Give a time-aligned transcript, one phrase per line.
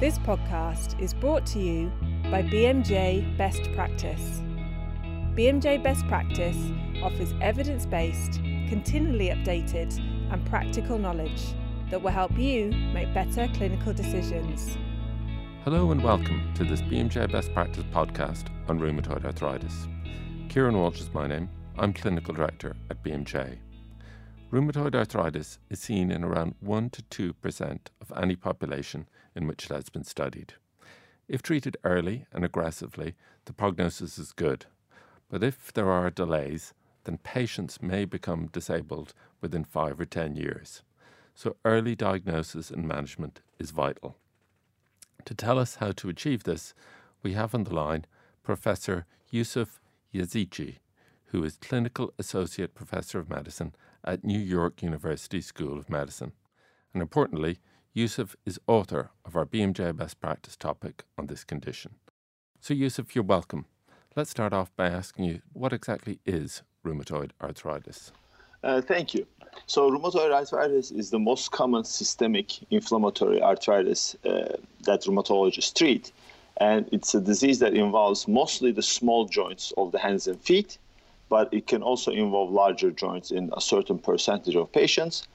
[0.00, 1.92] This podcast is brought to you
[2.30, 4.40] by BMJ Best Practice.
[5.36, 6.56] BMJ Best Practice
[7.02, 9.94] offers evidence based, continually updated,
[10.32, 11.42] and practical knowledge
[11.90, 14.78] that will help you make better clinical decisions.
[15.64, 19.86] Hello and welcome to this BMJ Best Practice podcast on rheumatoid arthritis.
[20.48, 21.50] Kieran Walsh is my name.
[21.76, 23.58] I'm Clinical Director at BMJ.
[24.50, 29.72] Rheumatoid arthritis is seen in around 1 to 2% of any population in which it
[29.72, 30.54] has been studied.
[31.28, 33.14] If treated early and aggressively,
[33.44, 34.66] the prognosis is good.
[35.28, 40.82] But if there are delays, then patients may become disabled within 5 or 10 years.
[41.36, 44.16] So early diagnosis and management is vital.
[45.26, 46.74] To tell us how to achieve this,
[47.22, 48.04] we have on the line
[48.42, 49.80] Professor Yusuf
[50.12, 50.78] Yazici,
[51.26, 56.32] who is Clinical Associate Professor of Medicine at New York University School of Medicine.
[56.92, 57.58] And importantly,
[57.92, 61.94] Yusuf is author of our BMJ best practice topic on this condition.
[62.60, 63.66] So, Yusuf, you're welcome.
[64.16, 68.12] Let's start off by asking you what exactly is rheumatoid arthritis?
[68.62, 69.26] Uh, thank you.
[69.66, 76.12] So, rheumatoid arthritis is the most common systemic inflammatory arthritis uh, that rheumatologists treat.
[76.58, 80.78] And it's a disease that involves mostly the small joints of the hands and feet
[81.30, 85.26] but it can also involve larger joints in a certain percentage of patients.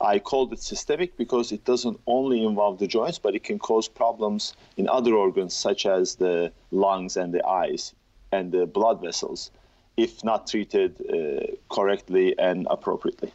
[0.00, 3.88] I called it systemic because it doesn't only involve the joints, but it can cause
[3.88, 7.94] problems in other organs such as the lungs and the eyes
[8.32, 9.50] and the blood vessels
[9.96, 13.32] if not treated uh, correctly and appropriately.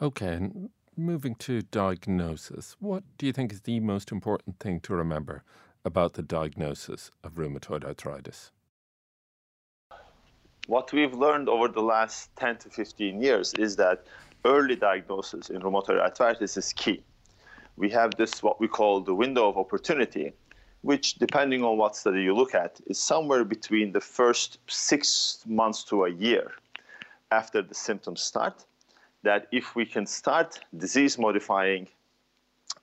[0.00, 4.94] Okay, and moving to diagnosis, what do you think is the most important thing to
[4.94, 5.42] remember
[5.84, 8.52] about the diagnosis of rheumatoid arthritis?
[10.66, 14.04] What we've learned over the last 10 to 15 years is that
[14.44, 17.02] early diagnosis in rheumatoid arthritis is key.
[17.76, 20.32] We have this, what we call the window of opportunity,
[20.82, 25.84] which, depending on what study you look at, is somewhere between the first six months
[25.84, 26.52] to a year
[27.30, 28.64] after the symptoms start.
[29.22, 31.88] That if we can start disease modifying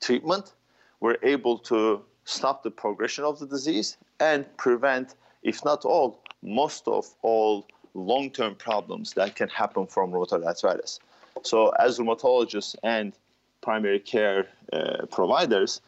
[0.02, 0.54] treatment,
[1.00, 6.88] we're able to stop the progression of the disease and prevent, if not all, most
[6.88, 11.00] of all long-term problems that can happen from rheumatoid arthritis.
[11.44, 13.14] So as rheumatologists and
[13.62, 15.81] primary care uh, providers,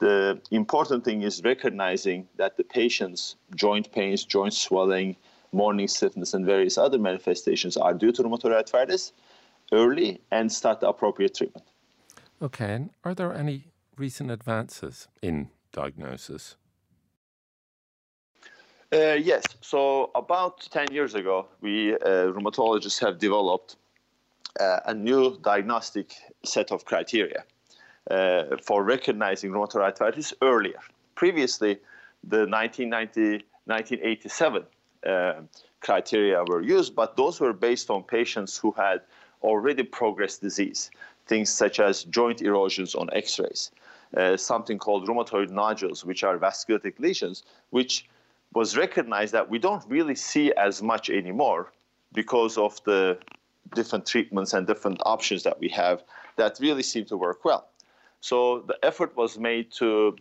[0.00, 5.16] the important thing is recognizing that the patient's joint pains, joint swelling,
[5.52, 9.12] morning stiffness, and various other manifestations are due to rheumatoid arthritis
[9.72, 11.66] early and start the appropriate treatment.
[12.42, 16.56] Okay, and are there any recent advances in diagnosis?
[18.92, 19.42] Uh, yes.
[19.60, 23.76] So about 10 years ago, we uh, rheumatologists have developed
[24.60, 26.14] uh, a new diagnostic
[26.44, 27.44] set of criteria
[28.10, 30.78] uh, for recognizing rheumatoid arthritis earlier.
[31.14, 31.80] Previously,
[32.22, 34.64] the 1990, 1987
[35.06, 35.32] uh,
[35.80, 39.00] criteria were used, but those were based on patients who had
[39.42, 40.90] already progressed disease,
[41.26, 43.70] things such as joint erosions on x-rays,
[44.16, 48.06] uh, something called rheumatoid nodules, which are vasculitic lesions, which
[48.54, 51.72] was recognized that we don't really see as much anymore
[52.12, 53.18] because of the
[53.74, 56.02] different treatments and different options that we have
[56.36, 57.68] that really seem to work well.
[58.20, 60.16] So the effort was made to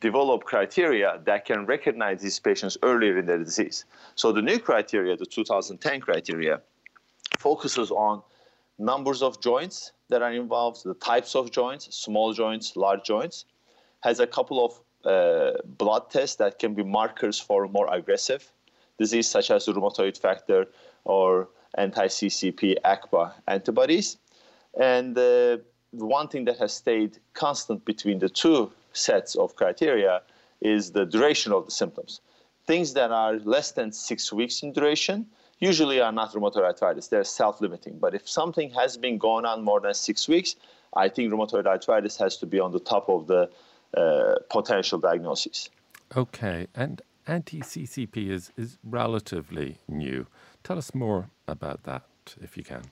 [0.00, 3.84] develop criteria that can recognize these patients earlier in their disease.
[4.14, 6.60] So the new criteria, the 2010 criteria,
[7.38, 8.22] focuses on
[8.78, 13.46] numbers of joints that are involved, the types of joints, small joints, large joints,
[14.00, 18.50] has a couple of uh, blood tests that can be markers for more aggressive
[18.98, 20.66] disease, such as rheumatoid factor
[21.04, 24.16] or anti-CCP ACPA antibodies.
[24.78, 25.58] And uh,
[25.92, 30.22] one thing that has stayed constant between the two sets of criteria
[30.60, 32.20] is the duration of the symptoms.
[32.66, 35.26] Things that are less than six weeks in duration
[35.60, 37.08] usually are not rheumatoid arthritis.
[37.08, 37.98] They're self-limiting.
[37.98, 40.56] But if something has been going on more than six weeks,
[40.94, 43.50] I think rheumatoid arthritis has to be on the top of the
[44.50, 45.70] potential diagnoses.
[46.16, 50.26] Okay, and anti-CCP is, is relatively new.
[50.62, 52.04] Tell us more about that,
[52.40, 52.82] if you can.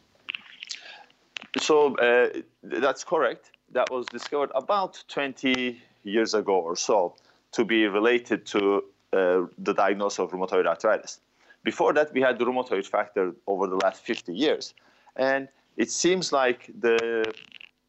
[1.59, 2.29] So uh,
[2.63, 3.53] that's correct.
[3.73, 7.15] That was discovered about 20 years ago or so
[7.53, 11.21] to be related to uh, the diagnosis of rheumatoid arthritis.
[11.63, 14.75] Before that, we had the rheumatoid factor over the last 50 years.
[15.17, 17.33] And it seems like the,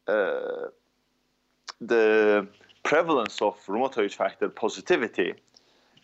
[0.06, 0.68] uh,
[1.80, 2.48] the
[2.86, 5.34] prevalence of rheumatoid factor positivity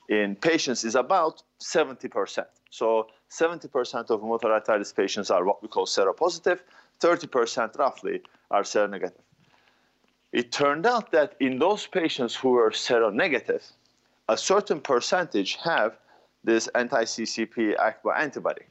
[0.08, 2.44] in patients is about 70%.
[2.70, 6.58] So 70% of rheumatoid arthritis patients are what we call seropositive,
[7.00, 8.20] 30% roughly
[8.50, 9.23] are seronegative.
[10.32, 13.64] it turned out that in those patients who were seronegative,
[14.29, 15.99] a certain percentage have
[16.43, 18.67] this anti-CCP ACPA antibody.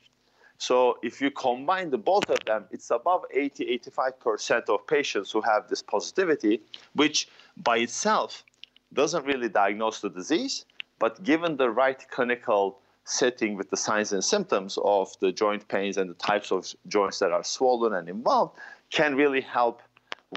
[0.62, 5.42] So if you combine the both of them, it's above 80, 85% of patients who
[5.42, 6.62] have this positivity,
[6.94, 8.44] which by itself
[8.94, 10.66] doesn't really diagnose the disease,
[11.00, 15.98] but given the right clinical setting with the signs and symptoms of the joint pains
[15.98, 18.56] and the types of joints that are swollen and involved,
[18.92, 19.82] can really help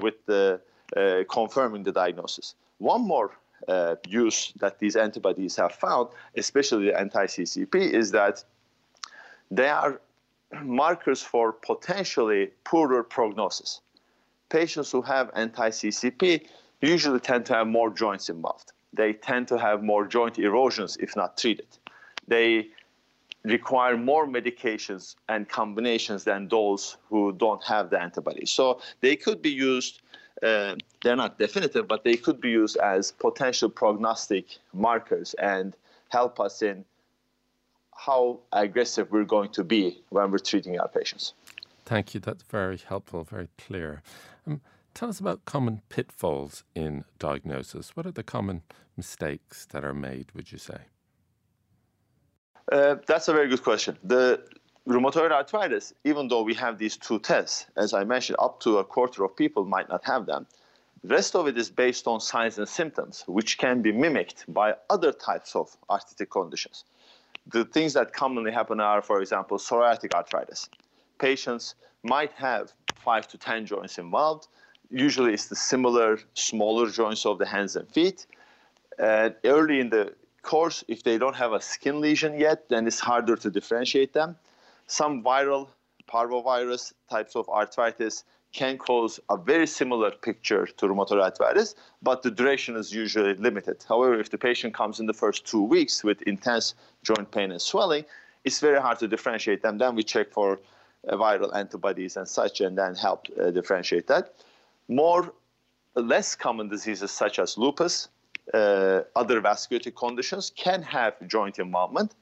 [0.01, 0.59] with the
[0.97, 2.55] uh, confirming the diagnosis.
[2.79, 3.37] One more
[3.67, 8.43] uh, use that these antibodies have found, especially the anti-CCP, is that
[9.51, 10.01] they are
[10.63, 13.81] markers for potentially poorer prognosis.
[14.49, 16.47] Patients who have anti-CCP
[16.81, 18.71] usually tend to have more joints involved.
[18.93, 21.67] They tend to have more joint erosions if not treated.
[22.27, 22.69] They
[23.43, 28.51] require more medications and combinations than those who don't have the antibodies.
[28.51, 30.01] So they could be used,
[30.41, 35.75] uh, they're not definitive, but they could be used as potential prognostic markers and
[36.09, 36.85] help us in
[37.95, 41.33] how aggressive we're going to be when we're treating our patients.
[41.85, 42.19] Thank you.
[42.19, 44.01] That's very helpful, very clear.
[44.45, 44.61] Um,
[44.93, 47.95] tell us about common pitfalls in diagnosis.
[47.95, 48.63] What are the common
[48.97, 50.79] mistakes that are made, would you say?
[52.71, 53.97] Uh, that's a very good question.
[54.03, 54.43] The
[54.87, 58.83] rheumatoid arthritis, even though we have these two tests, as I mentioned, up to a
[58.83, 60.47] quarter of people might not have them.
[61.03, 64.73] The rest of it is based on signs and symptoms, which can be mimicked by
[64.89, 66.83] other types of arthritic conditions.
[67.47, 70.69] The things that commonly happen are, for example, psoriatic arthritis.
[71.19, 74.47] Patients might have five to 10 joints involved.
[74.89, 78.25] Usually it's the similar, smaller joints of the hands and feet.
[78.97, 82.99] Uh, early in the course, if they don't have a skin lesion yet, then it's
[82.99, 84.37] harder to differentiate them.
[84.87, 85.69] Some viral
[86.07, 88.23] parvovirus types of arthritis
[88.55, 93.77] can cause a very similar picture to rheumatoid arthritis, but the duration is usually limited.
[93.87, 96.73] However, if the patient comes in the first two weeks with intense
[97.03, 98.05] joint pain and swelling,
[98.45, 99.77] it's very hard to differentiate them.
[99.77, 104.33] Then we check for uh, viral antibodies and such, and then help uh, differentiate that.
[104.87, 105.33] More,
[105.95, 108.07] less common diseases such as lupus,
[108.53, 112.15] uh, other vasculitic conditions can have joint involvement,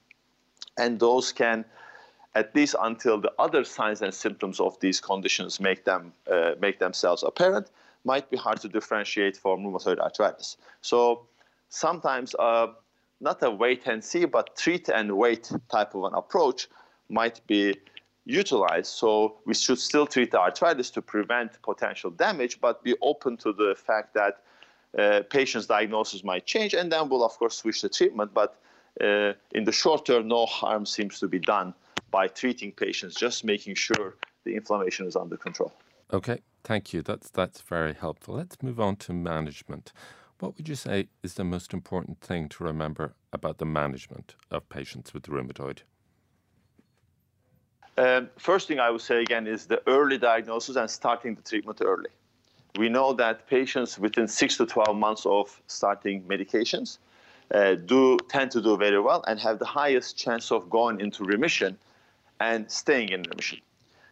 [0.78, 1.64] and those can,
[2.36, 6.80] at least until the other signs and symptoms of these conditions make them uh, make
[6.80, 7.70] themselves apparent,
[8.06, 10.58] might be hard to differentiate from rheumatoid arthritis.
[10.82, 11.28] So
[11.70, 12.68] sometimes, uh,
[13.22, 16.68] not a wait and see, but treat and wait type of an approach
[17.10, 17.76] might be
[18.26, 18.88] utilized.
[18.88, 23.54] So we should still treat the arthritis to prevent potential damage, but be open to
[23.54, 24.42] the fact that
[24.98, 28.34] uh, patient's diagnosis might change, and then we'll of course switch the treatment.
[28.34, 28.60] But
[29.02, 31.74] uh, in the short term, no harm seems to be done
[32.14, 34.16] by treating patients, just making sure
[34.46, 35.74] the inflammation is under control.
[36.14, 37.02] Okay, thank you.
[37.02, 38.36] That's that's very helpful.
[38.36, 39.92] Let's move on to management.
[40.40, 44.70] What would you say is the most important thing to remember about the management of
[44.70, 45.80] patients with rheumatoid?
[47.98, 51.82] Um, first thing I would say again is the early diagnosis and starting the treatment
[51.82, 52.10] early
[52.78, 56.98] we know that patients within six to 12 months of starting medications
[57.54, 61.24] uh, do tend to do very well and have the highest chance of going into
[61.24, 61.78] remission
[62.44, 63.60] and staying in remission.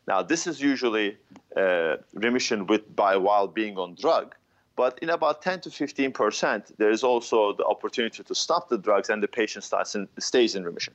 [0.07, 1.07] Now, this is usually
[1.55, 4.27] uh, remission with by while being on drug,
[4.75, 8.77] but in about 10 to 15 percent, there is also the opportunity to stop the
[8.87, 10.93] drugs and the patient starts in, stays in remission.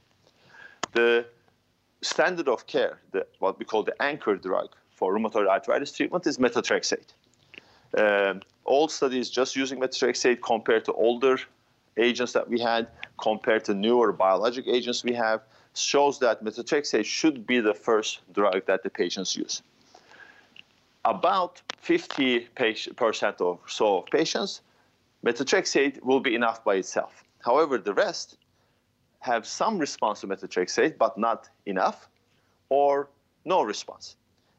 [0.92, 1.26] The
[2.02, 6.38] standard of care, the, what we call the anchor drug for rheumatoid arthritis treatment, is
[6.38, 7.10] methotrexate.
[8.02, 11.36] Um, old studies just using methotrexate compared to older
[11.96, 12.88] agents that we had,
[13.28, 15.40] compared to newer biologic agents we have,
[15.78, 19.62] shows that methotrexate should be the first drug that the patients use.
[21.04, 24.62] About 50% or so of patients,
[25.24, 27.24] methotrexate will be enough by itself.
[27.44, 28.38] However, the rest
[29.20, 32.08] have some response to methotrexate, but not enough,
[32.68, 33.08] or
[33.44, 34.16] no response.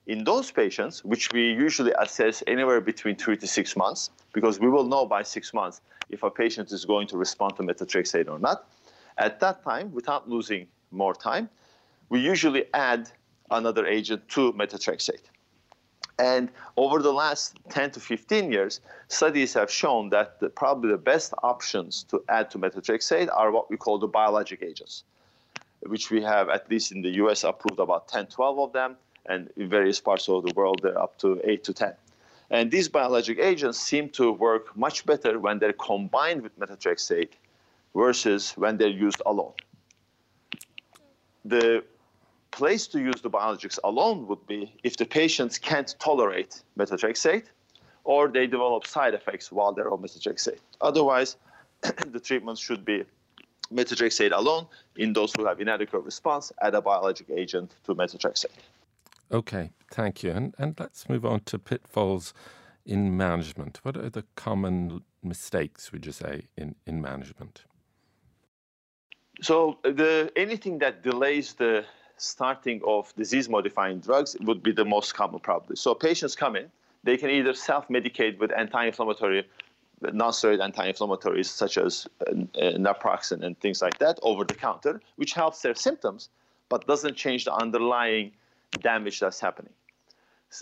[0.07, 4.69] In those patients, which we usually assess anywhere between three to six months, because we
[4.69, 8.39] will know by six months if a patient is going to respond to methotrexate or
[8.39, 8.69] not,
[9.17, 11.49] at that time, without losing more time,
[12.09, 13.09] we usually add
[13.51, 15.29] another agent to methotrexate.
[16.19, 20.97] And over the last 10 to 15 years, studies have shown that the, probably the
[20.97, 25.03] best options to add to methotrexate are what we call the biologic agents,
[25.81, 29.49] which we have, at least in the US, approved about 10, 12 of them and
[29.57, 31.93] in various parts of the world, they're up to 8 to 10.
[32.49, 37.31] And these biologic agents seem to work much better when they're combined with methotrexate
[37.93, 39.53] versus when they're used alone.
[41.47, 41.83] The
[42.51, 47.45] place to use the biologics alone would be if the patients can't tolerate methotrexate
[48.03, 50.59] or they develop side effects while they're on methotrexate.
[50.81, 51.37] Otherwise,
[51.81, 53.03] the treatment should be
[53.73, 58.57] methotrexate alone in those who have inadequate response, add a biologic agent to methotrexate.
[59.31, 60.31] Okay, thank you.
[60.31, 62.33] And, and let's move on to pitfalls
[62.85, 63.79] in management.
[63.83, 67.63] What are the common mistakes, would you say, in, in management?
[69.41, 71.85] So the anything that delays the
[72.17, 75.75] starting of disease-modifying drugs would be the most common probably.
[75.75, 76.71] So patients come in,
[77.03, 79.47] they can either self-medicate with anti-inflammatory,
[80.01, 85.61] non-steroid anti-inflammatories such as uh, naproxen and things like that over the counter, which helps
[85.61, 86.29] their symptoms,
[86.69, 88.31] but doesn't change the underlying
[88.81, 89.73] damage that's happening.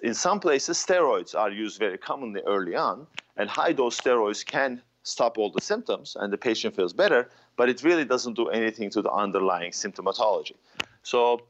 [0.04, 5.38] In some places, steroids are used very commonly early on, and high-dose steroids can stop
[5.38, 9.02] all the symptoms and the patient feels better, but it really doesn't do anything to
[9.02, 10.56] the underlying symptomatology.
[11.04, 11.42] So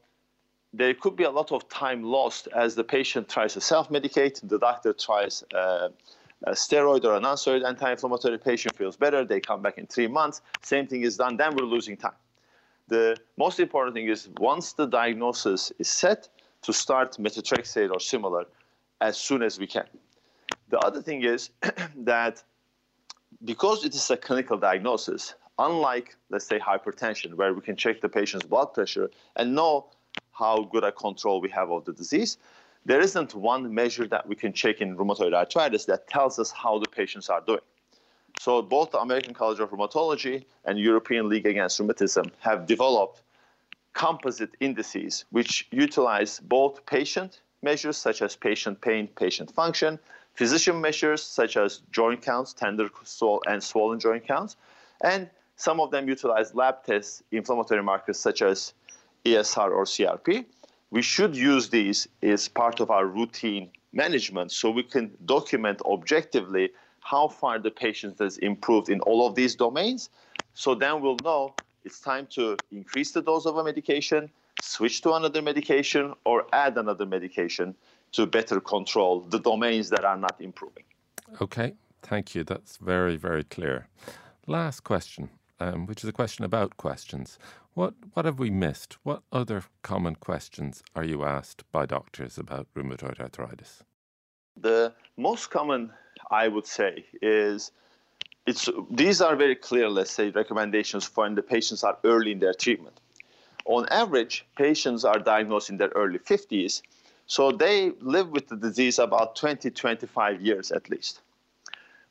[0.72, 4.58] there could be a lot of time lost as the patient tries to self-medicate, the
[4.58, 5.88] doctor tries uh,
[6.44, 10.42] a steroid or a non-steroid anti-inflammatory, patient feels better, they come back in three months,
[10.62, 12.20] same thing is done, then we're losing time.
[12.88, 16.28] The most important thing is once the diagnosis is set,
[16.66, 18.44] to start methotrexate or similar
[19.00, 19.86] as soon as we can.
[20.68, 21.50] The other thing is
[21.96, 22.42] that
[23.44, 28.08] because it is a clinical diagnosis, unlike, let's say, hypertension, where we can check the
[28.08, 29.86] patient's blood pressure and know
[30.32, 32.38] how good a control we have of the disease,
[32.84, 36.78] there isn't one measure that we can check in rheumatoid arthritis that tells us how
[36.78, 37.60] the patients are doing.
[38.38, 43.22] So both the American College of Rheumatology and European League Against Rheumatism have developed
[43.94, 49.98] composite indices which utilize both patient measures such as patient pain, patient function,
[50.36, 52.88] physician measures such as joint counts, tender
[53.46, 54.56] and swollen joint counts,
[55.02, 58.74] and some of them utilize lab tests, inflammatory markers such as
[59.24, 60.44] ESR or CRP.
[60.90, 66.70] We should use these as part of our routine management so we can document objectively
[67.00, 70.10] how far the patient has improved in all of these domains.
[70.54, 75.14] So then we'll know it's time to increase the dose of a medication, switch to
[75.14, 77.74] another medication, or add another medication
[78.16, 80.84] to better control the domains that are not improving.
[81.40, 82.44] Okay, thank you.
[82.44, 83.88] That's very, very clear.
[84.46, 85.28] Last question,
[85.60, 87.38] um, which is a question about questions.
[87.74, 88.96] What, what have we missed?
[89.02, 93.82] What other common questions are you asked by doctors about rheumatoid arthritis?
[94.56, 95.92] The most common,
[96.30, 97.70] I would say, is
[98.46, 102.38] it's, these are very clear, let's say, recommendations for when the patients are early in
[102.38, 102.98] their treatment.
[103.66, 106.80] On average, patients are diagnosed in their early 50s
[107.26, 111.20] so they live with the disease about 20, 25 years at least,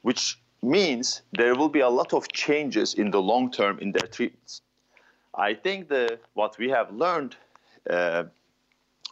[0.01, 4.07] which means there will be a lot of changes in the long term in their
[4.07, 4.61] treatments.
[5.33, 7.35] I think the, what we have learned
[7.89, 8.23] uh,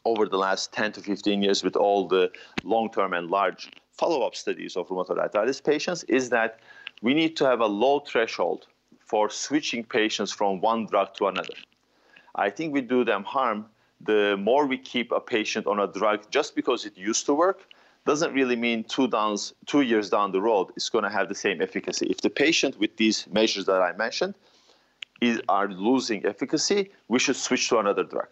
[0.05, 2.31] over the last 10 to 15 years with all the
[2.63, 6.59] long-term and large follow-up studies of rheumatoid arthritis patients is that
[7.01, 8.67] we need to have a low threshold
[8.99, 11.53] for switching patients from one drug to another.
[12.35, 13.65] I think we do them harm
[14.05, 17.67] the more we keep a patient on a drug just because it used to work
[18.05, 19.09] doesn't really mean two,
[19.65, 22.07] two years down the road it's going to have the same efficacy.
[22.07, 24.35] If the patient with these measures that I mentioned
[25.21, 28.27] is, are losing efficacy, we should switch to another drug.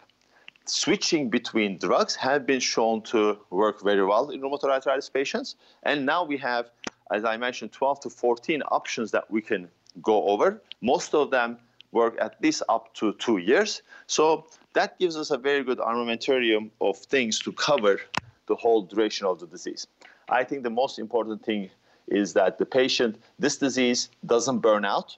[0.65, 5.55] Switching between drugs have been shown to work very well in rheumatoid arthritis patients.
[5.83, 6.69] And now we have,
[7.11, 9.69] as I mentioned, 12 to 14 options that we can
[10.01, 10.61] go over.
[10.81, 11.57] Most of them
[11.91, 13.81] work at least up to two years.
[14.07, 17.99] So that gives us a very good armamentarium of things to cover
[18.47, 19.87] the whole duration of the disease.
[20.29, 21.69] I think the most important thing
[22.07, 25.15] is that the patient, this disease doesn't burn out.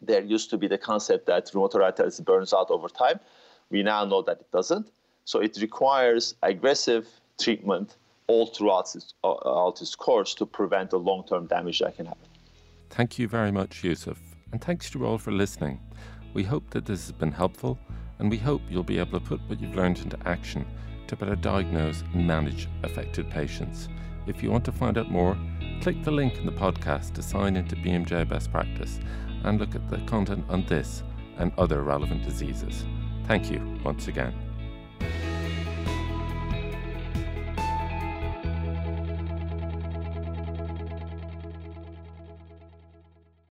[0.00, 3.20] There used to be the concept that rheumatoid arthritis burns out over time.
[3.70, 4.90] We now know that it doesn't.
[5.24, 7.08] So it requires aggressive
[7.40, 7.96] treatment
[8.26, 12.28] all throughout its, uh, its course to prevent the long-term damage that can happen.
[12.90, 14.18] Thank you very much, Yusuf.
[14.52, 15.80] And thanks to all for listening.
[16.34, 17.78] We hope that this has been helpful
[18.22, 20.64] and we hope you'll be able to put what you've learned into action
[21.08, 23.88] to better diagnose and manage affected patients.
[24.28, 25.36] If you want to find out more,
[25.80, 29.00] click the link in the podcast to sign into BMJ Best Practice
[29.42, 31.02] and look at the content on this
[31.38, 32.84] and other relevant diseases.
[33.26, 34.51] Thank you once again.